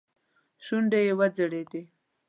شونډې 0.65 0.99
يې 1.07 1.13
وځړېدې. 1.19 1.81